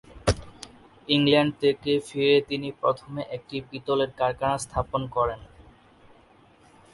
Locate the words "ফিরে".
2.07-2.37